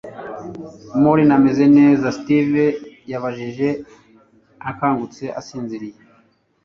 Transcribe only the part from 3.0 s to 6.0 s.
yabajije, akangutse asinziriye